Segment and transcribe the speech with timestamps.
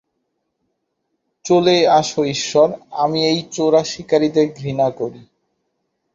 [1.45, 2.67] চলে আসো ঈশ্বর,
[2.91, 5.21] আমি এই চোরা শিকারীদের ঘৃণা করি।